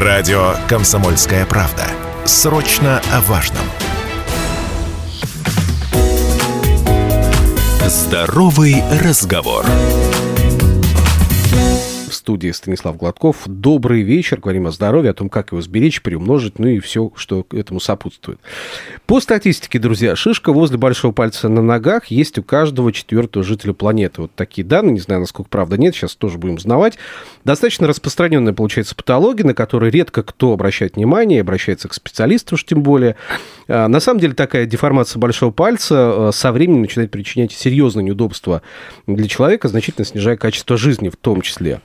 [0.00, 1.82] Радио «Комсомольская правда».
[2.24, 3.64] Срочно о важном.
[7.84, 9.66] Здоровый разговор
[12.28, 13.44] студии Станислав Гладков.
[13.46, 14.38] Добрый вечер.
[14.38, 18.38] Говорим о здоровье, о том, как его сберечь, приумножить, ну и все, что этому сопутствует.
[19.06, 24.20] По статистике, друзья, шишка возле большого пальца на ногах есть у каждого четвертого жителя планеты.
[24.20, 26.98] Вот такие данные, не знаю, насколько правда нет, сейчас тоже будем узнавать.
[27.44, 32.82] Достаточно распространенная, получается, патология, на которую редко кто обращает внимание, обращается к специалисту уж тем
[32.82, 33.16] более.
[33.68, 38.60] А, на самом деле такая деформация большого пальца а, со временем начинает причинять серьезные неудобства
[39.06, 41.80] для человека, значительно снижая качество жизни в том числе.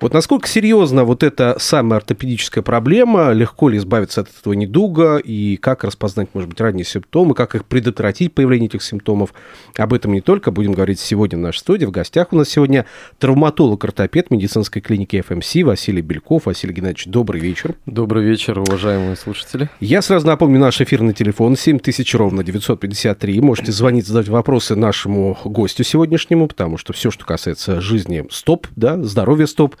[0.00, 5.56] Вот насколько серьезна вот эта самая ортопедическая проблема, легко ли избавиться от этого недуга, и
[5.56, 9.32] как распознать, может быть, ранние симптомы, как их предотвратить появление этих симптомов.
[9.76, 11.84] Об этом не только будем говорить сегодня в нашей студии.
[11.84, 12.86] В гостях у нас сегодня
[13.18, 16.46] травматолог-ортопед медицинской клиники ФМС Василий Бельков.
[16.46, 17.74] Василий Геннадьевич, добрый вечер.
[17.86, 19.70] Добрый вечер, уважаемые слушатели.
[19.80, 23.40] Я сразу напомню наш эфирный телефон 7000 ровно 953.
[23.40, 29.02] Можете звонить, задать вопросы нашему гостю сегодняшнему, потому что все, что касается жизни, стоп, да,
[29.02, 29.76] здоровья, стоп,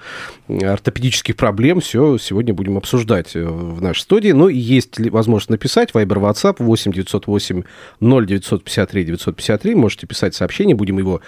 [0.48, 1.80] ортопедических проблем.
[1.80, 4.30] Все сегодня будем обсуждать э, в нашей студии.
[4.30, 5.94] Ну, и есть возможность написать.
[5.94, 7.62] Вайбер, WhatsApp 8 908
[8.00, 9.74] 0953 953.
[9.74, 11.20] Можете писать сообщение, будем его,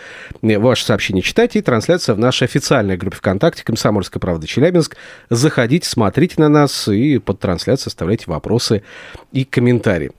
[0.42, 1.56] э, ваше сообщение читать.
[1.56, 4.96] И трансляция в нашей официальной группе ВКонтакте «Комсомольская правда Челябинск».
[5.28, 8.82] Заходите, смотрите на нас и под трансляцией оставляйте вопросы
[9.32, 10.10] и комментарии.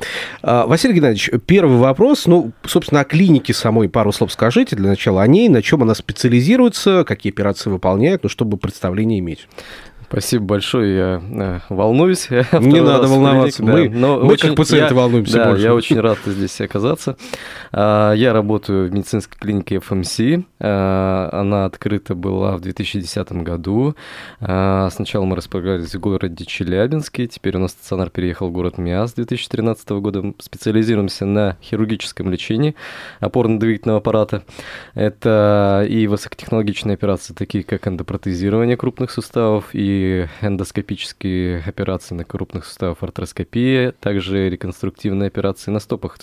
[0.42, 2.26] А, Василий Геннадьевич, первый вопрос.
[2.28, 4.76] Ну, собственно, о клинике самой пару слов скажите.
[4.76, 9.48] Для начала о ней, на чем она специализируется, какие операции выполняет, ну, чтобы представление иметь.
[10.12, 12.30] Спасибо большое, я э, волнуюсь.
[12.52, 13.72] Не надо волноваться, да.
[13.72, 15.64] мы, но мы очень, как пациенты я, волнуемся да, больше.
[15.64, 17.16] я очень рад здесь оказаться.
[17.72, 20.20] А, я работаю в медицинской клинике ФМС.
[20.60, 23.96] А, она открыта была в 2010 году.
[24.42, 29.14] А, сначала мы располагались в городе Челябинске, теперь у нас стационар переехал в город Миас
[29.14, 30.34] 2013 года.
[30.40, 32.76] Специализируемся на хирургическом лечении
[33.22, 34.44] опорно-двигательного аппарата.
[34.94, 40.01] Это и высокотехнологичные операции, такие как эндопротезирование крупных суставов, и
[40.42, 46.18] эндоскопические операции на крупных суставах, артроскопия, также реконструктивные операции на стопах,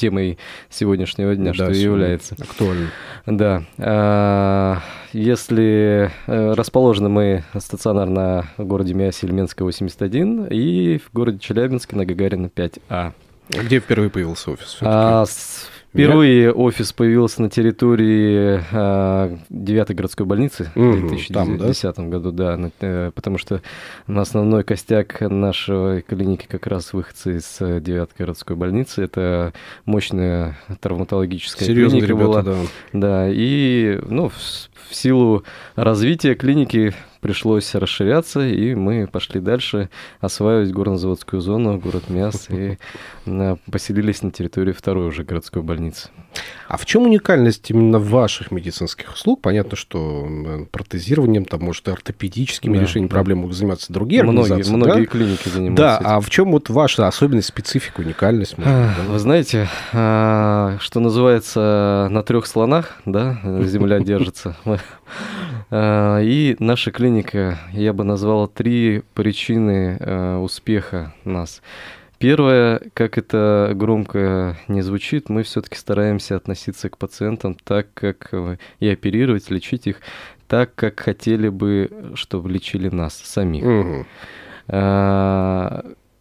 [0.00, 0.38] темой
[0.70, 2.34] сегодняшнего дня, да, что и является.
[2.40, 2.88] Актуально.
[3.26, 3.64] Да.
[3.78, 4.78] А,
[5.12, 12.46] если э, расположены мы стационарно в городе Миасильменска 81 и в городе Челябинске на Гагарина
[12.46, 13.12] 5А.
[13.50, 14.78] Где впервые появился офис?
[14.80, 15.24] А,
[15.92, 16.56] Впервые Нет?
[16.56, 21.32] офис появился на территории э, 9 городской больницы угу, в 2010
[21.96, 22.16] там, да?
[22.16, 23.60] году, да, э, потому что
[24.06, 29.02] на основной костяк нашей клиники как раз выходцы из 9 городской больницы.
[29.02, 29.52] Это
[29.84, 32.42] мощная травматологическая Серьезные клиника ребята, была.
[32.42, 32.56] Да.
[32.92, 34.30] да, и ну,
[34.88, 35.44] в, силу
[35.76, 42.78] развития клиники пришлось расширяться, и мы пошли дальше осваивать горнозаводскую зону, город Мяс, и
[43.70, 46.08] поселились на территории второй уже городской больницы.
[46.68, 49.40] А в чем уникальность именно ваших медицинских услуг?
[49.42, 50.28] Понятно, что
[50.70, 53.14] протезированием, там, может, ортопедическими да, решениями да.
[53.14, 54.76] проблем могут заниматься другие многие, организации.
[54.76, 55.06] Многие да?
[55.06, 56.06] клиники занимаются Да, этим.
[56.06, 58.56] а в чем вот ваша особенность, специфика, уникальность?
[58.56, 58.94] Может, да?
[59.08, 64.56] Вы знаете, а, что называется, на трех слонах, да, земля держится.
[65.72, 71.62] А, и наша клиника, я бы назвал три причины а, успеха нас.
[72.18, 78.58] Первое, как это громко не звучит, мы все-таки стараемся относиться к пациентам так, как э,
[78.78, 80.00] и оперировать, лечить их
[80.46, 83.64] так, как хотели бы, чтобы лечили нас самих.
[83.64, 84.06] Угу.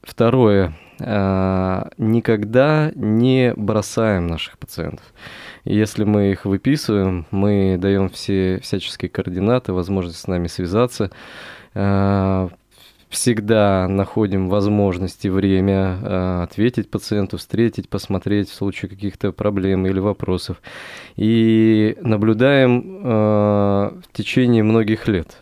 [0.09, 0.74] Второе,
[1.97, 5.06] никогда не бросаем наших пациентов.
[5.66, 11.12] Если мы их выписываем, мы даем все всяческие координаты, возможность с нами связаться
[13.09, 20.62] всегда находим возможности, время э, ответить пациенту, встретить, посмотреть в случае каких-то проблем или вопросов.
[21.16, 25.38] И наблюдаем в течение многих лет.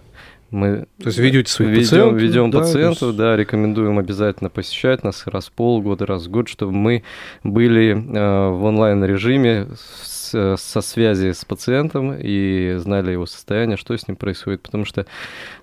[0.49, 2.21] Мы То есть ведете своих ведем, пациентов?
[2.21, 3.17] Ведем да, пациентов, есть...
[3.17, 7.03] да, рекомендуем обязательно посещать нас раз в полгода, раз в год, чтобы мы
[7.43, 14.17] были э, в онлайн-режиме со связи с пациентом и знали его состояние, что с ним
[14.17, 15.05] происходит, потому что,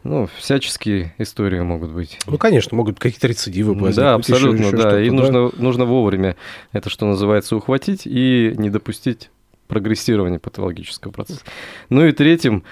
[0.05, 2.19] ну, всяческие истории могут быть.
[2.26, 3.97] Ну, конечно, могут какие-то рецидивы возникнуть.
[3.97, 5.14] Да, абсолютно, еще, еще да, и да?
[5.14, 6.37] нужно, нужно вовремя
[6.73, 9.31] это, что называется, ухватить и не допустить
[9.69, 11.43] прогрессирования патологического процесса.
[11.88, 12.64] Ну и третьим,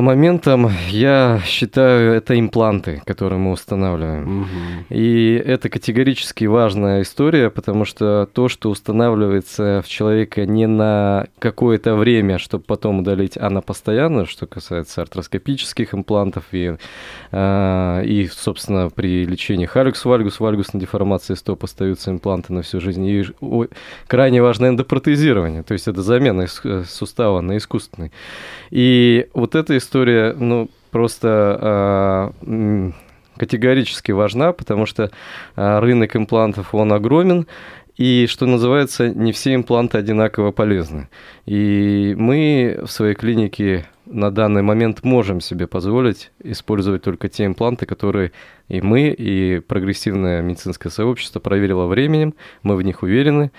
[0.00, 4.42] моментом я считаю это импланты, которые мы устанавливаем.
[4.42, 4.48] Угу.
[4.90, 11.94] И это категорически важная история, потому что то, что устанавливается в человека не на какое-то
[11.94, 16.76] время, чтобы потом удалить, а на постоянно, что касается артроскопических имплантов и,
[17.30, 23.06] э, и собственно, при лечении халюкс вальгус, вальгусной деформации стоп остаются импланты на всю жизнь.
[23.06, 23.24] И
[24.06, 28.12] крайне важно эндопротезирование, то есть это замена э, сустава на искусственный.
[28.70, 32.90] И вот эта история, ну, просто э,
[33.36, 35.10] категорически важна, потому что
[35.56, 37.46] э, рынок имплантов, он огромен,
[37.96, 41.08] и, что называется, не все импланты одинаково полезны.
[41.46, 47.86] И мы в своей клинике на данный момент можем себе позволить использовать только те импланты,
[47.86, 48.32] которые
[48.68, 53.50] и мы, и прогрессивное медицинское сообщество проверило временем, мы в них уверены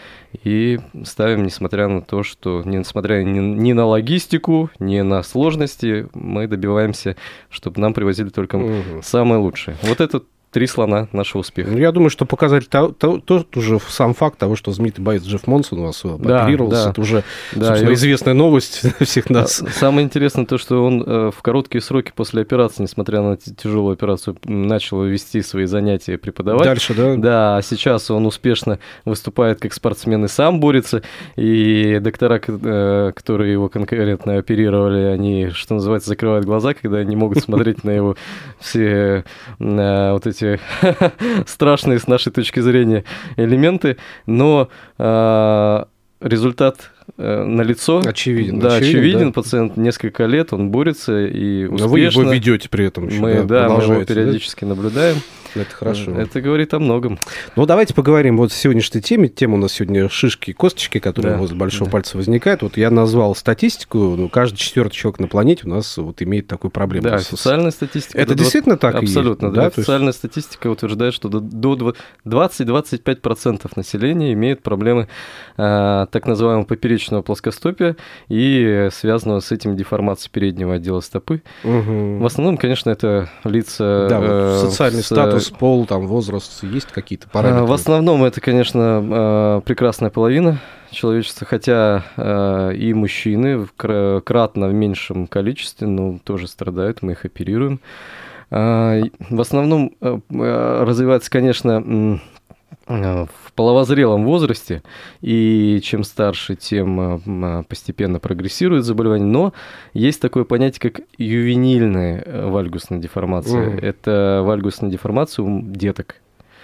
[0.44, 6.48] и ставим, несмотря на то, что, несмотря ни, ни на логистику, ни на сложности, мы
[6.48, 7.16] добиваемся,
[7.50, 9.02] чтобы нам привозили только угу.
[9.04, 9.78] самое лучшее.
[9.84, 11.72] Вот этот три слона нашего успеха.
[11.72, 15.24] Ну, я думаю, что показатель то, то, то, уже сам факт того, что знаменитый боец
[15.24, 16.90] Джефф Монсон у вас да, оперировался, да.
[16.92, 17.24] это уже,
[17.54, 17.94] да, собственно, и...
[17.96, 19.64] известная новость для всех нас.
[19.74, 24.38] Самое интересное то, что он э, в короткие сроки после операции, несмотря на тяжелую операцию,
[24.46, 26.64] начал вести свои занятия преподавать.
[26.64, 27.16] Дальше, да?
[27.16, 31.02] Да, а сейчас он успешно выступает как спортсмен и сам борется,
[31.36, 37.40] и доктора, э, которые его конкретно оперировали, они, что называется, закрывают глаза, когда не могут
[37.40, 38.16] смотреть на его
[38.60, 39.24] все
[39.60, 40.60] э, вот эти эти
[41.50, 43.04] страшные с нашей точки зрения
[43.38, 45.84] элементы, но э,
[46.22, 48.02] результат э, на лицо.
[48.06, 48.60] Очевиден.
[48.60, 49.00] Да, очевиден.
[49.00, 49.28] очевиден.
[49.28, 49.34] Да.
[49.34, 51.86] Пациент несколько лет, он борется и успешно.
[51.86, 54.70] Но вы его ведете при этом еще, Мы, да, да мы его периодически да?
[54.70, 55.18] наблюдаем.
[55.56, 56.12] Это хорошо.
[56.12, 57.20] Это говорит о многом.
[57.56, 59.28] Ну, давайте поговорим вот о сегодняшней теме.
[59.30, 61.38] Тема у нас сегодня шишки и косточки, которые да.
[61.38, 61.92] возле большого да.
[61.92, 62.62] пальца возникают.
[62.62, 64.16] Вот я назвал статистику.
[64.18, 67.04] Ну, каждый четвертый человек на планете у нас вот имеет такую проблему.
[67.04, 68.20] Да, официальная статистика.
[68.20, 69.62] Это действительно так Абсолютно, да.
[69.62, 69.68] да?
[69.68, 70.20] Официальная есть...
[70.20, 71.94] статистика утверждает, что до
[72.26, 75.08] 20-25% населения имеет проблемы
[75.58, 77.96] э, так называемого поперечного плоскостопия
[78.30, 81.42] и связанного с этим деформацией переднего отдела стопы.
[81.64, 82.20] Угу.
[82.20, 84.08] В основном, конечно, это лица...
[84.10, 87.66] Да, э, социальный с, статус есть пол, там, возраст, есть какие-то параметры?
[87.66, 90.60] В основном это, конечно, а, прекрасная половина
[90.92, 97.26] человечества, хотя а, и мужчины в кратно в меньшем количестве, но тоже страдают, мы их
[97.26, 97.80] оперируем.
[98.52, 99.94] А, в основном
[100.30, 102.20] развивается, конечно,
[102.86, 104.84] в половозрелом возрасте,
[105.22, 109.54] и чем старше, тем постепенно прогрессирует заболевание, но
[109.94, 113.70] есть такое понятие, как ювенильная э, вальгусная деформация.
[113.70, 113.82] Mm.
[113.82, 116.16] Это вальгусная деформация у деток.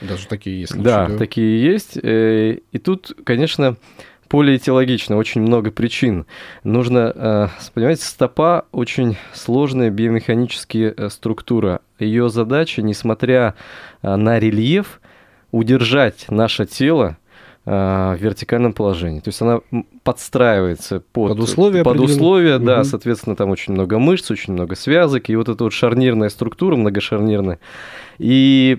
[0.01, 0.75] Даже такие есть.
[0.81, 1.97] Да, да, такие есть.
[2.01, 3.77] Э, и тут, конечно,
[4.27, 6.25] полиэтиологично, очень много причин.
[6.63, 11.81] Нужно, э, понимаете, стопа очень сложная биомеханическая структура.
[11.97, 13.55] Ее задача, несмотря
[14.01, 14.99] на рельеф,
[15.51, 17.17] удержать наше тело
[17.65, 19.19] а, в вертикальном положении.
[19.19, 19.61] То есть она
[20.03, 22.65] подстраивается под, под условия, под условия угу.
[22.65, 26.75] да, соответственно, там очень много мышц, очень много связок, и вот эта вот шарнирная структура,
[26.75, 27.59] многошарнирная.
[28.17, 28.77] И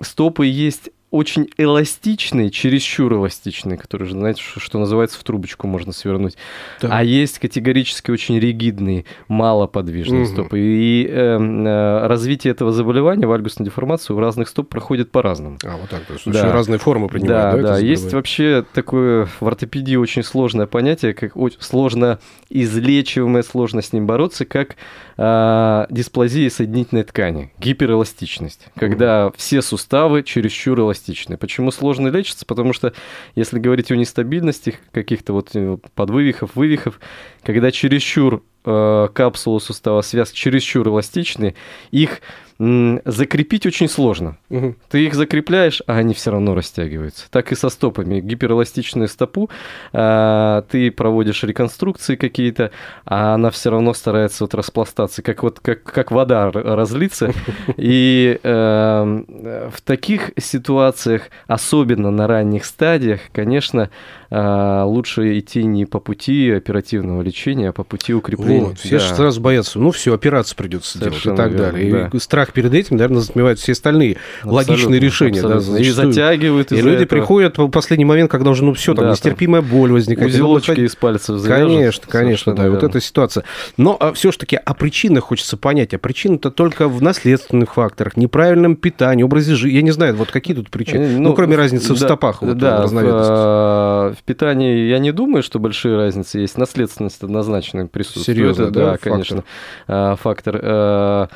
[0.00, 6.36] стопы есть очень эластичный, чересчур эластичный, который, знаете, что, что называется, в трубочку можно свернуть.
[6.82, 6.88] Да.
[6.92, 10.30] А есть категорически очень ригидные, малоподвижные угу.
[10.30, 10.58] стопы.
[10.60, 15.56] И э, э, развитие этого заболевания, вальгусной деформации, у разных стоп проходит по-разному.
[15.64, 16.42] А, вот так, то есть да.
[16.42, 17.68] очень разные формы принимают, да?
[17.68, 17.78] Да, да.
[17.78, 22.18] Есть вообще такое в ортопедии очень сложное понятие, как сложно
[22.50, 24.76] излечиваемое, сложно с ним бороться, как
[25.16, 29.34] э, дисплазия соединительной ткани, гиперэластичность, когда угу.
[29.38, 31.36] все суставы чересчур эластичны эластичны.
[31.36, 32.44] Почему сложно лечится?
[32.46, 32.92] Потому что,
[33.34, 37.00] если говорить о нестабильности каких-то вот э, подвывихов, вывихов,
[37.42, 41.54] когда чересчур э, капсулы сустава связки чересчур эластичны,
[41.90, 42.20] их
[42.58, 44.36] закрепить очень сложно.
[44.50, 44.74] Угу.
[44.88, 47.30] Ты их закрепляешь, а они все равно растягиваются.
[47.30, 48.20] Так и со стопами.
[48.20, 49.48] Гиперэластичную стопу
[49.92, 52.72] а, ты проводишь реконструкции какие-то,
[53.04, 57.32] а она все равно старается вот распластаться, как вот как, как вода разлиться.
[57.76, 63.90] И э, в таких ситуациях, особенно на ранних стадиях, конечно,
[64.30, 68.66] э, лучше идти не по пути оперативного лечения, а по пути укрепления.
[68.66, 69.04] Вот, все да.
[69.04, 71.92] же сразу боятся, ну все, операцию придется делать и так далее.
[71.92, 72.10] Да.
[72.12, 75.40] И страх ногах перед этим, наверное, затмевают все остальные абсолютно, логичные решения.
[75.40, 75.72] Абсолютно.
[75.74, 76.72] Да, и затягивают.
[76.72, 77.06] И люди этого.
[77.06, 80.30] приходят в последний момент, когда уже, ну, все, там, да, нестерпимая там боль возникает.
[80.30, 82.78] Узелочки из пальцев Конечно, конечно, да, верно.
[82.80, 83.44] вот эта ситуация.
[83.76, 85.94] Но а, все-таки о причинах хочется понять.
[85.94, 89.76] А причина-то только в наследственных факторах, неправильном питании, образе жизни.
[89.76, 91.04] Я не знаю, вот какие тут причины.
[91.04, 92.42] Э, ну, ну кроме разницы да, в стопах.
[92.42, 96.56] Вот, да, в, а, в питании я не думаю, что большие разницы есть.
[96.58, 98.26] Наследственность однозначно присутствует.
[98.26, 99.44] Серьезно, да, да конечно,
[99.86, 101.28] фактор.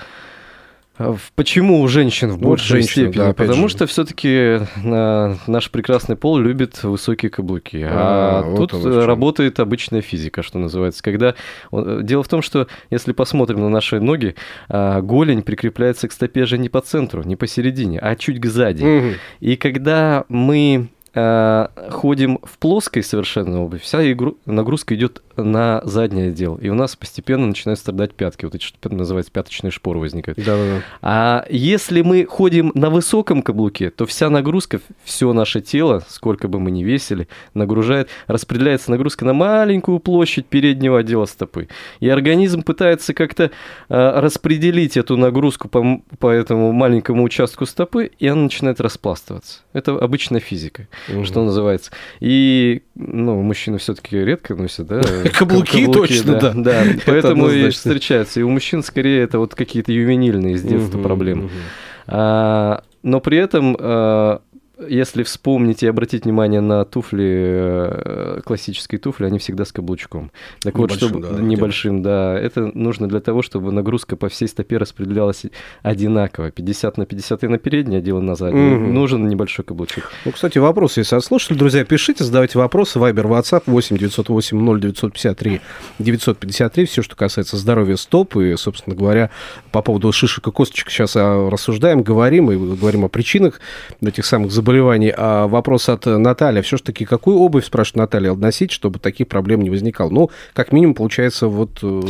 [0.98, 3.12] А, Почему у женщин в большей вот степени?
[3.12, 3.76] Да, Потому же.
[3.76, 7.84] что все-таки наш прекрасный пол любит высокие каблуки.
[7.88, 11.02] А, а тут вот работает обычная физика, что называется.
[11.02, 11.34] Когда...
[11.70, 14.34] Дело в том, что если посмотрим на наши ноги,
[14.68, 18.84] а, голень прикрепляется к стопе же не по центру, не посередине, а чуть сзади.
[18.84, 19.08] Угу.
[19.40, 26.28] И когда мы Э, ходим в плоской совершенно обувь, вся игру, нагрузка идет на заднее
[26.28, 28.44] отдел, и у нас постепенно начинают страдать пятки.
[28.44, 30.38] Вот эти, что называется, пяточные шпоры возникают.
[30.38, 30.82] Да, да, да.
[31.02, 36.60] А если мы ходим на высоком каблуке, то вся нагрузка, все наше тело, сколько бы
[36.60, 41.68] мы ни весили, нагружает, распределяется нагрузка на маленькую площадь переднего отдела стопы.
[42.00, 43.50] И организм пытается как-то э,
[43.88, 49.60] распределить эту нагрузку по, по этому маленькому участку стопы, и она начинает распластываться.
[49.72, 51.24] Это обычная физика угу.
[51.24, 51.90] что называется.
[52.20, 55.02] И, ну, мужчины все-таки редко носят, да?
[55.38, 56.52] Каблуки, точно, да.
[56.54, 58.40] Да, поэтому и встречаются.
[58.40, 61.50] И у мужчин скорее это вот какие-то ювенильные с детства проблемы.
[62.06, 64.40] А, но при этом а,
[64.88, 70.30] если вспомнить и обратить внимание на туфли, э, классические туфли, они всегда с каблучком.
[70.60, 74.48] Так небольшим, вот, чтобы да, небольшим, да, это нужно для того, чтобы нагрузка по всей
[74.48, 75.44] стопе распределялась
[75.82, 76.50] одинаково.
[76.50, 78.76] 50 на 50 и на переднее, дело на заднее.
[78.76, 78.86] Угу.
[78.92, 80.10] Нужен небольшой каблучок.
[80.24, 82.98] Ну, кстати, вопрос, если от слушателей, друзья, пишите, задавайте вопросы.
[82.98, 85.60] Вайбер, WhatsApp 8 908 0 953
[85.98, 86.84] 953.
[86.86, 88.36] Все, что касается здоровья стоп.
[88.36, 89.30] И, собственно говоря,
[89.70, 93.60] по поводу шишек и косточек сейчас а, рассуждаем, говорим и говорим о причинах
[94.00, 95.12] этих самых заболеваний заболеваний.
[95.16, 96.62] А вопрос от Натальи.
[96.62, 100.10] Все-таки какую обувь, спрашивает Наталья, носить, чтобы таких проблем не возникало?
[100.10, 102.00] Ну, как минимум, получается, вот э,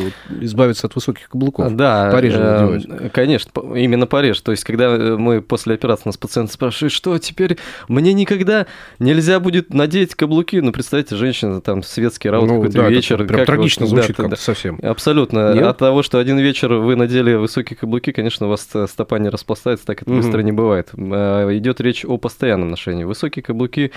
[0.40, 1.74] избавиться от высоких каблуков.
[1.74, 4.40] Да, Париж э, конечно, именно Париж.
[4.40, 8.66] То есть, когда э, мы после операции нас пациент спрашивает, что теперь мне никогда
[8.98, 10.56] нельзя будет надеть каблуки.
[10.56, 13.16] Ну, представьте, женщина, там, светский раут ну, какой-то да, вечер.
[13.26, 14.78] Прям как трагично вот, звучит да, как-то совсем.
[14.82, 15.54] Абсолютно.
[15.54, 15.64] Нет?
[15.64, 19.84] От того, что один вечер вы надели высокие каблуки, конечно, у вас стопа не распластается,
[19.86, 20.20] так это угу.
[20.20, 20.90] быстро не бывает.
[20.94, 23.04] Идет речь о постоянном постоянном ношении.
[23.04, 23.92] Высокие каблуки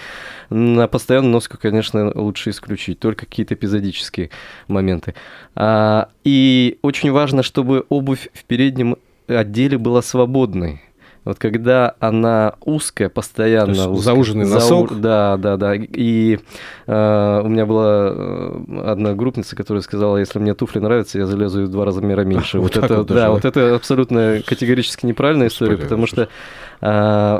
[0.51, 4.29] на постоянном носку, конечно, лучше исключить, только какие-то эпизодические
[4.67, 5.15] моменты.
[5.55, 8.97] А, и очень важно, чтобы обувь в переднем
[9.27, 10.83] отделе была свободной.
[11.25, 14.89] Вот когда она узкая, постоянно То узкая, зауженный носок.
[14.91, 14.99] Зау...
[14.99, 15.73] Да, да, да.
[15.75, 16.37] И
[16.85, 21.63] э, у меня была э, одна группница, которая сказала, если мне туфли нравятся, я залезу
[21.63, 22.59] в два размера меньше.
[22.65, 26.29] Вот, это, да, вот это абсолютно категорически неправильная история, потому что
[26.81, 27.39] э,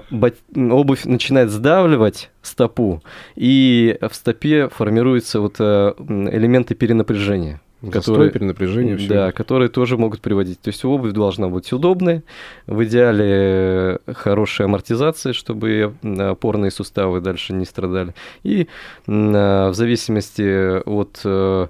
[0.56, 3.02] обувь начинает сдавливать стопу,
[3.36, 7.60] и в стопе формируются вот э, элементы перенапряжения
[7.92, 9.08] которые, перенапряжение, все.
[9.08, 10.62] Да, которые тоже могут приводить.
[10.62, 12.24] То есть обувь должна быть удобной,
[12.68, 18.14] в идеале хорошая амортизация, чтобы опорные суставы дальше не страдали.
[18.44, 18.68] И
[19.08, 21.68] в зависимости от э,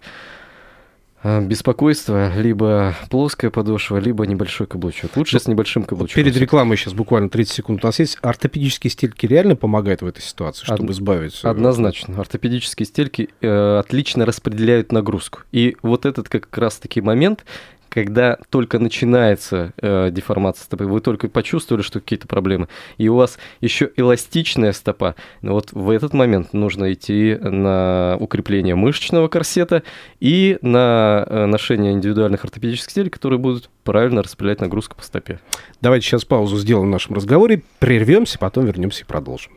[1.41, 5.15] беспокойство, либо плоская подошва, либо небольшой каблучок.
[5.17, 6.23] Лучше ну, с небольшим каблучком.
[6.23, 8.17] Перед рекламой сейчас буквально 30 секунд у нас есть.
[8.21, 10.91] Ортопедические стельки реально помогают в этой ситуации, чтобы Од...
[10.91, 11.49] избавиться?
[11.49, 12.19] Однозначно.
[12.19, 15.41] Ортопедические стельки э, отлично распределяют нагрузку.
[15.51, 17.43] И вот этот как раз-таки момент,
[17.95, 23.39] когда только начинается э, деформация стопы, вы только почувствовали, что какие-то проблемы, и у вас
[23.61, 29.81] еще эластичная стопа, вот в этот момент нужно идти на укрепление мышечного корсета
[30.19, 35.39] и на э, ношение индивидуальных ортопедических стелей, которые будут правильно распределять нагрузку по стопе.
[35.79, 39.53] Давайте сейчас паузу сделаем в нашем разговоре, прервемся, потом вернемся и продолжим.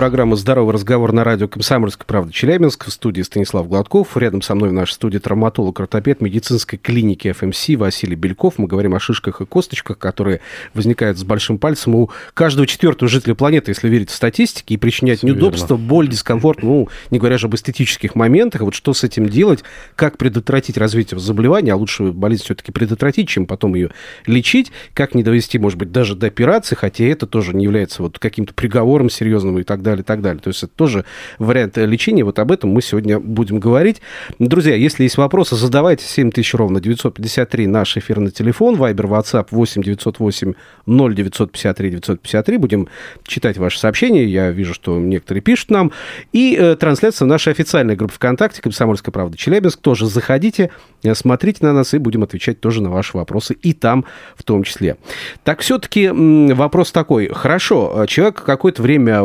[0.00, 2.86] Программа «Здоровый разговор» на радио «Комсомольская правда» Челябинск.
[2.86, 4.16] В студии Станислав Гладков.
[4.16, 8.54] Рядом со мной в нашей студии травматолог-ортопед медицинской клиники ФМС Василий Бельков.
[8.56, 10.40] Мы говорим о шишках и косточках, которые
[10.72, 15.26] возникают с большим пальцем у каждого четвертого жителя планеты, если верить статистике, и причинять Все
[15.26, 15.86] неудобства, верно.
[15.86, 18.62] боль, дискомфорт, ну, не говоря же об эстетических моментах.
[18.62, 19.64] Вот что с этим делать,
[19.96, 23.90] как предотвратить развитие заболевания, а лучше болезнь все-таки предотвратить, чем потом ее
[24.24, 28.18] лечить, как не довести, может быть, даже до операции, хотя это тоже не является вот
[28.18, 30.40] каким-то приговором серьезным и так далее далее, и так далее.
[30.40, 31.04] То есть это тоже
[31.38, 32.24] вариант лечения.
[32.24, 34.00] Вот об этом мы сегодня будем говорить.
[34.38, 40.54] Друзья, если есть вопросы, задавайте 7000 ровно 953 наш эфирный телефон, Вайбер, WhatsApp 8 908
[40.86, 42.56] 0953 953.
[42.56, 42.88] Будем
[43.26, 44.24] читать ваши сообщения.
[44.24, 45.92] Я вижу, что некоторые пишут нам.
[46.32, 49.80] И э, трансляция в нашей официальной группе ВКонтакте «Комсомольская правда Челябинск».
[49.80, 50.70] Тоже заходите,
[51.02, 53.54] э, смотрите на нас и будем отвечать тоже на ваши вопросы.
[53.54, 54.04] И там
[54.36, 54.96] в том числе.
[55.44, 57.28] Так все-таки вопрос такой.
[57.28, 59.22] Хорошо, э, человек какое-то время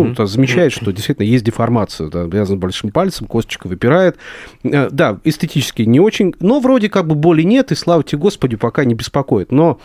[0.00, 0.22] увидит, mm-hmm.
[0.22, 4.16] ну, замечает, что действительно есть деформация, да, связана с большим пальцем, косточка выпирает.
[4.64, 8.56] Э, да, эстетически не очень, но вроде как бы боли нет, и слава тебе Господи,
[8.56, 9.52] пока не беспокоит.
[9.52, 9.80] Но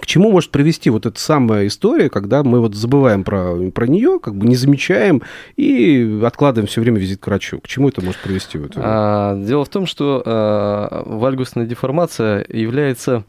[0.00, 4.18] к чему может привести вот эта самая история, когда мы вот забываем про, про нее,
[4.20, 5.22] как бы не замечаем
[5.56, 7.60] и откладываем все время визит к врачу?
[7.60, 8.58] К чему это может привести?
[8.58, 13.24] В а, дело в том, что а, вальгусная деформация является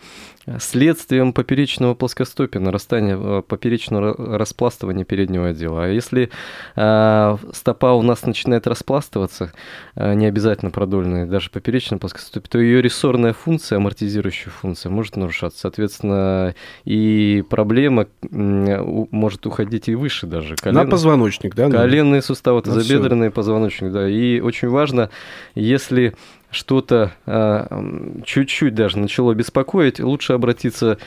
[0.60, 5.86] следствием поперечного плоскостопия, нарастания э, поперечного распластывания переднего отдела.
[5.86, 6.30] А если
[6.76, 9.54] э, стопа у нас начинает распластываться,
[9.96, 15.62] э, не обязательно продольная, даже поперечная плоскостопие, то ее рессорная функция, амортизирующая функция может нарушаться.
[15.62, 20.56] Соответственно, и проблема может уходить и выше даже.
[20.56, 20.76] Колен...
[20.76, 21.70] На позвоночник, да?
[21.70, 24.10] Коленные суставы, тазобедренные позвоночник, да.
[24.10, 25.10] И очень важно,
[25.56, 26.16] если
[26.54, 30.98] что-то э, чуть-чуть даже начало беспокоить, лучше обратиться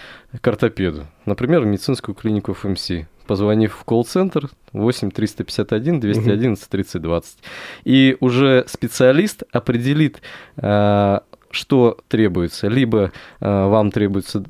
[0.40, 1.06] к ортопеду.
[1.24, 2.90] Например, в медицинскую клинику ФМС,
[3.26, 7.38] позвонив в колл-центр 8 351 211 3020.
[7.84, 10.20] И уже специалист определит,
[10.56, 12.68] э, что требуется.
[12.68, 14.44] Либо э, вам требуется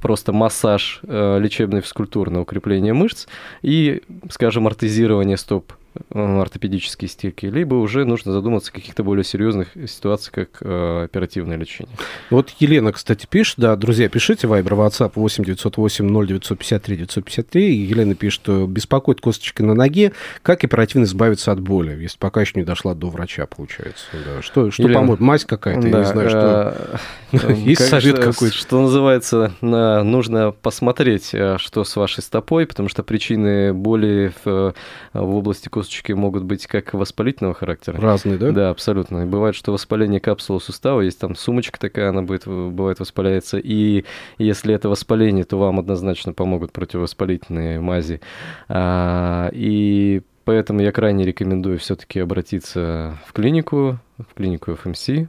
[0.00, 3.26] просто массаж э, лечебной физкультуры на укрепление мышц
[3.62, 5.72] и, скажем, ортезирование стоп
[6.12, 11.94] ортопедические стирки, либо уже нужно задуматься о каких-то более серьезных ситуациях, как э, оперативное лечение.
[12.30, 17.74] Вот Елена, кстати, пишет, да, друзья, пишите, Вайбер, WhatsApp 8 908 0953 953.
[17.74, 22.52] Елена пишет, что беспокоит косточка на ноге, как оперативно избавиться от боли, если пока еще
[22.56, 24.06] не дошла до врача, получается.
[24.12, 24.42] Да.
[24.42, 25.00] Что, что Елена...
[25.00, 25.20] поможет?
[25.20, 26.98] Мазь какая-то, да, я не знаю, что...
[27.32, 28.54] Э, Есть совет какой-то?
[28.54, 34.74] Что называется, нужно посмотреть, э, что с вашей стопой, потому что причины боли в
[35.12, 38.00] области косточки косточки могут быть как воспалительного характера.
[38.00, 38.50] Разные, да?
[38.52, 39.22] Да, абсолютно.
[39.22, 43.58] И бывает, что воспаление капсулы сустава, есть там сумочка такая, она будет, бывает воспаляется.
[43.58, 44.04] И
[44.38, 48.20] если это воспаление, то вам однозначно помогут противовоспалительные мази.
[48.68, 55.26] А, и Поэтому я крайне рекомендую все-таки обратиться в клинику, в клинику FMC,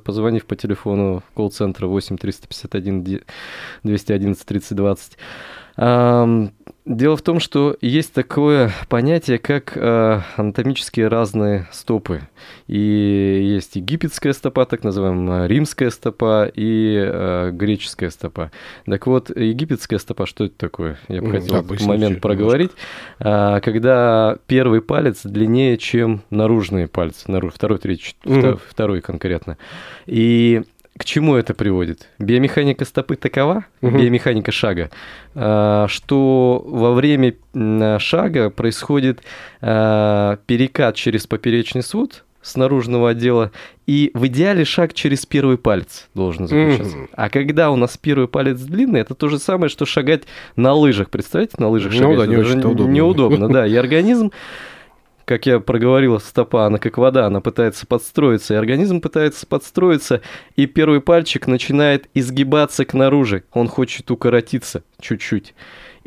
[0.00, 3.22] позвонив по телефону колл-центра 8 351
[3.84, 5.16] 211 3020.
[6.88, 12.22] Дело в том, что есть такое понятие, как э, анатомические разные стопы.
[12.66, 18.50] И есть египетская стопа, так называемая римская стопа и э, греческая стопа.
[18.86, 20.98] Так вот, египетская стопа, что это такое?
[21.08, 22.70] Я бы хотел да, этот момент проговорить.
[23.20, 28.58] А, когда первый палец длиннее, чем наружные пальцы, наруж, второй, третий, угу.
[28.66, 29.58] второй конкретно.
[30.06, 30.62] И
[30.98, 32.08] к чему это приводит?
[32.18, 33.96] Биомеханика стопы такова, угу.
[33.96, 34.90] биомеханика шага,
[35.34, 37.34] а, что во время
[37.98, 39.20] шага происходит
[39.60, 43.52] а, перекат через поперечный свод с наружного отдела,
[43.86, 46.96] и в идеале шаг через первый палец должен заключаться.
[46.96, 47.10] Mm-hmm.
[47.12, 50.22] А когда у нас первый палец длинный, это то же самое, что шагать
[50.56, 51.10] на лыжах.
[51.10, 52.18] Представляете, на лыжах ну, шагать?
[52.18, 52.90] Да, не очень удобно.
[52.90, 53.66] Неудобно, да.
[53.66, 54.30] И организм
[55.28, 60.22] как я проговорил, стопа, она как вода, она пытается подстроиться, и организм пытается подстроиться,
[60.56, 65.54] и первый пальчик начинает изгибаться к наружу, он хочет укоротиться чуть-чуть.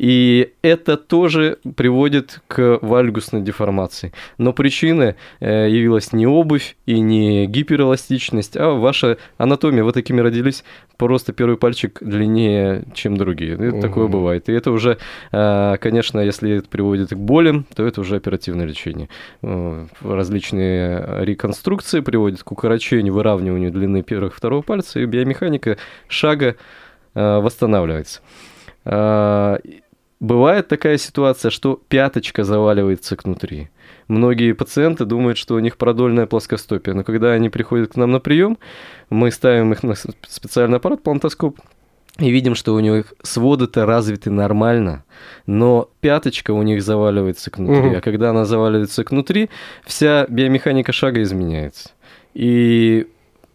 [0.02, 4.14] И это тоже приводит к вальгусной деформации.
[4.40, 9.84] Но причина э, явилась не обувь и не гиперэластичность, а ваша анатомия.
[9.84, 10.64] Вы такими родились,
[10.98, 13.54] просто первый пальчик длиннее, чем другие.
[13.54, 13.82] Это угу.
[13.82, 14.50] Такое бывает.
[14.50, 14.98] И это уже,
[15.32, 19.08] э, конечно, если это приводит к болям, то это уже оперативное лечение.
[19.44, 26.56] Э, различные реконструкции приводят к укорочению, выравниванию длины первых и второго пальца, и биомеханика шага
[27.14, 28.22] восстанавливается.
[30.22, 33.72] Бывает такая ситуация, что пяточка заваливается внутри.
[34.08, 38.20] Многие пациенты думают, что у них продольная плоскостопие, но когда они приходят к нам на
[38.20, 38.60] прием,
[39.10, 41.60] мы ставим их на специальный аппарат, плантоскоп,
[42.20, 45.06] и видим, что у них своды-то развиты нормально,
[45.48, 47.90] но пяточка у них заваливается внутри.
[47.90, 47.98] Угу.
[47.98, 49.50] А когда она заваливается внутри,
[49.88, 51.94] вся биомеханика шага изменяется.
[52.36, 53.08] И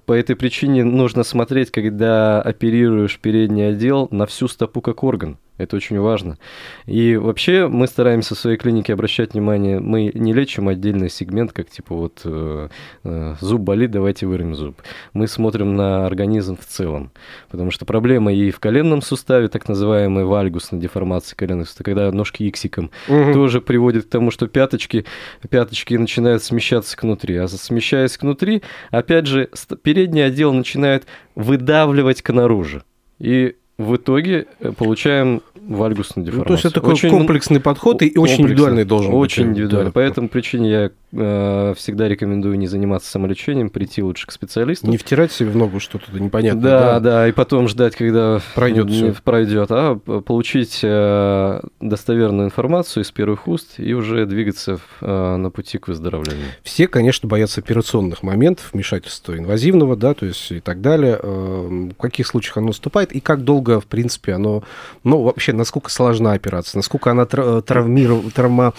[0.04, 5.76] по этой причине нужно смотреть, когда оперируешь передний отдел, на всю стопу как орган Это
[5.76, 6.36] очень важно.
[6.84, 11.70] И вообще мы стараемся в своей клинике обращать внимание, мы не лечим отдельный сегмент, как
[11.70, 12.68] типа вот э,
[13.04, 14.76] э, зуб болит, давайте вырвем зуб.
[15.14, 17.10] Мы смотрим на организм в целом,
[17.50, 22.42] потому что проблема и в коленном суставе, так называемой вальгусной деформации коленных суставов, когда ножки
[22.48, 23.32] иксиком, угу.
[23.32, 25.06] тоже приводит к тому, что пяточки,
[25.48, 29.48] пяточки начинают смещаться кнутри, а смещаясь кнутри, опять же,
[29.82, 32.82] передний отдел начинает выдавливать к наружу.
[33.18, 36.38] И в итоге э, получаем вальгусную деформацию.
[36.38, 39.32] Ну, то есть это такой очень комплексный подход и очень индивидуальный должен очень быть.
[39.32, 39.90] Очень индивидуальный.
[39.90, 39.92] Да.
[39.92, 44.88] По этому причине я всегда рекомендую не заниматься самолечением, прийти лучше к специалисту.
[44.88, 46.62] Не втирать себе в ногу что-то непонятное.
[46.62, 53.02] Да, да, да, и потом ждать, когда пройдет, не, пройдет а получить э, достоверную информацию
[53.04, 56.46] из первых уст и уже двигаться э, на пути к выздоровлению.
[56.62, 61.18] Все, конечно, боятся операционных моментов, вмешательства инвазивного, да, то есть и так далее.
[61.22, 64.62] Э, в каких случаях оно наступает и как долго, в принципе, оно,
[65.04, 68.74] ну, вообще насколько сложна операция, насколько она травмирована, травма,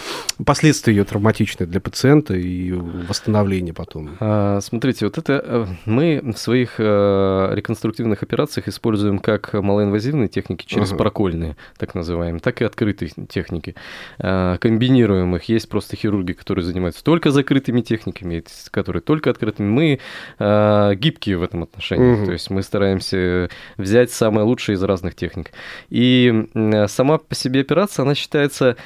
[0.45, 4.17] последствия ее травматичны для пациента и восстановление потом.
[4.19, 10.65] А, смотрите, вот это э, мы в своих э, реконструктивных операциях используем как малоинвазивные техники
[10.65, 10.97] через ага.
[10.97, 13.75] прокольные, так называемые, так и открытые техники.
[14.19, 15.43] А, комбинируем их.
[15.45, 19.67] Есть просто хирурги, которые занимаются только закрытыми техниками, которые только открытыми.
[19.67, 19.99] Мы
[20.39, 22.13] а, гибкие в этом отношении.
[22.13, 22.25] Угу.
[22.25, 25.51] То есть мы стараемся взять самое лучшее из разных техник.
[25.89, 26.47] И
[26.87, 28.77] сама по себе операция, она считается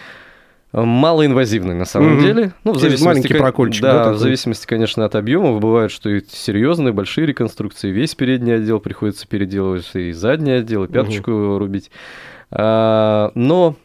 [0.74, 2.22] малоинвазивной на самом mm-hmm.
[2.22, 2.54] деле.
[2.64, 3.82] Ну, в зависимости, маленький прокольчик.
[3.82, 5.60] Да, да в зависимости, конечно, от объемов.
[5.60, 7.92] Бывает, что и серьезные, большие реконструкции.
[7.92, 11.58] Весь передний отдел приходится переделывать, и задний отдел, и пяточку mm-hmm.
[11.58, 11.92] рубить.
[12.52, 13.76] А, но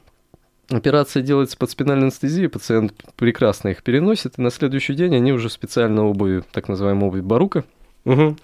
[0.68, 5.48] Операция делается под спинальной анестезией, пациент прекрасно их переносит, и на следующий день они уже
[5.48, 7.64] специально обуви, так называемая обувь барука,
[8.04, 8.36] угу.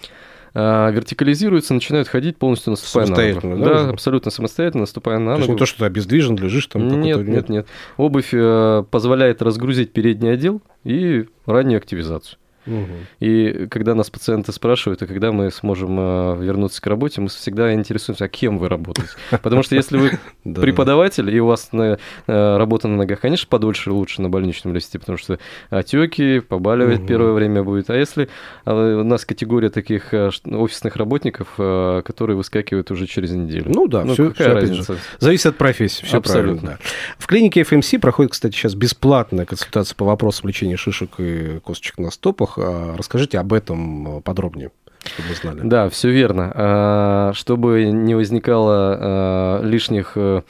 [0.54, 3.16] А, вертикализируются, начинают ходить полностью наступая на
[3.48, 3.64] ногу.
[3.64, 5.36] Да, да, абсолютно самостоятельно наступая на ногу.
[5.36, 7.00] То есть не то, что ты обездвижен, лежишь там.
[7.00, 7.66] Нет, нет, нет.
[7.96, 12.38] Обувь э, позволяет разгрузить передний отдел и раннюю активизацию.
[12.66, 12.86] Угу.
[13.20, 17.74] И когда нас пациенты спрашивают, а когда мы сможем э, вернуться к работе, мы всегда
[17.74, 19.10] интересуемся, а кем вы работаете.
[19.42, 21.96] Потому что если вы преподаватель, и у вас э,
[22.26, 25.38] работа на ногах, конечно, подольше лучше на больничном листе, потому что
[25.70, 27.90] отеки, побаливать первое время будет.
[27.90, 28.28] А если
[28.64, 33.66] э, у нас категория таких офисных работников, которые выскакивают уже через неделю.
[33.74, 34.98] Ну да, ну, все, какая разница?
[35.18, 36.60] Зависит от профессии, все Абсолютно.
[36.60, 36.78] правильно.
[37.18, 42.10] В клинике FMC проходит, кстати, сейчас бесплатная консультация по вопросам лечения шишек и косточек на
[42.10, 42.58] стопах услугах.
[42.58, 44.70] А, расскажите об этом подробнее
[45.04, 45.60] чтобы мы знали.
[45.64, 46.52] Да, все верно.
[46.54, 50.42] А, чтобы не возникало а, лишних э,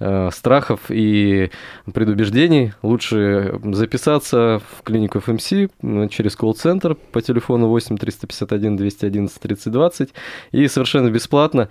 [0.00, 1.52] э, страхов и
[1.94, 5.46] предубеждений, лучше записаться в клинику ФМС
[6.10, 10.10] через колл-центр по телефону 8 351 211 3020
[10.50, 11.68] и совершенно бесплатно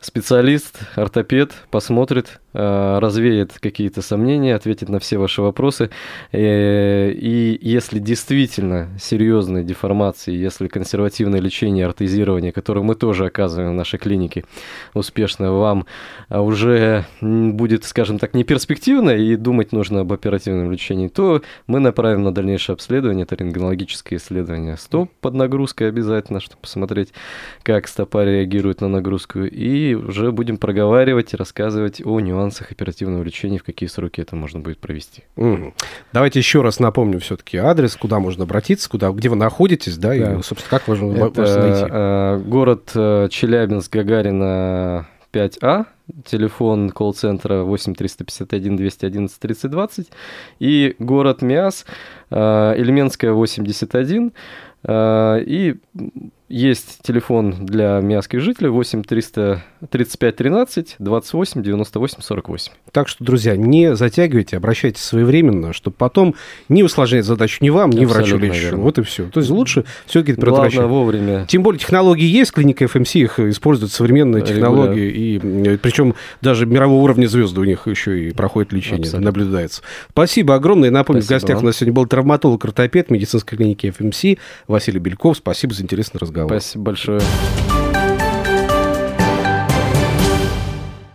[0.00, 5.90] специалист, ортопед посмотрит, э, развеет какие-то сомнения, ответит на все ваши вопросы.
[6.30, 13.74] Э, и если действительно серьезные деформации, если консервативное лечение, ортезирование, которое мы тоже оказываем в
[13.74, 14.44] нашей клинике
[14.94, 15.86] успешно, вам
[16.30, 22.22] уже будет, скажем так, не перспективно и думать нужно об оперативном лечении, то мы направим
[22.22, 24.76] на дальнейшее обследование, это рентгенологическое исследование.
[24.76, 27.12] Стоп под нагрузкой обязательно, чтобы посмотреть,
[27.62, 33.58] как стопа реагирует на нагрузку, и уже будем проговаривать и рассказывать о нюансах оперативного лечения,
[33.58, 35.24] в какие сроки это можно будет провести.
[35.36, 35.74] Угу.
[36.12, 40.14] Давайте еще раз напомню все-таки адрес, куда можно обратиться, куда, где вы находитесь, да, да.
[40.14, 41.86] и, собственно, как можно это, вас найти.
[41.90, 45.86] Э, город э, Челябинск, Гагарина 5А,
[46.24, 50.08] телефон колл-центра 8 351 211 3020
[50.58, 51.84] и город Миас,
[52.30, 54.32] э, Эльменская 81,
[54.86, 55.74] и
[56.48, 62.72] есть телефон для миасских жителей 8 335 13 28 98 48.
[62.90, 66.34] Так что, друзья, не затягивайте, обращайтесь своевременно, чтобы потом
[66.70, 68.82] не усложнять задачу ни вам, ни врачу лечащему.
[68.82, 69.26] Вот и все.
[69.26, 70.80] То есть лучше все-таки предотвращать.
[70.80, 71.46] Главное вовремя.
[71.46, 77.26] Тем более технологии есть, клиника FMC их используют современные технологии, и причем даже мирового уровня
[77.26, 79.26] звезды у них еще и проходит лечение, Абсолютно.
[79.26, 79.82] наблюдается.
[80.10, 80.90] Спасибо огромное.
[80.90, 81.64] Напомню, Спасибо в гостях вам.
[81.64, 85.36] у нас сегодня был травматолог-ортопед медицинской клиники FMC Василий Бельков.
[85.36, 86.60] Спасибо за интересный разговор разговор.
[86.60, 87.20] Спасибо большое.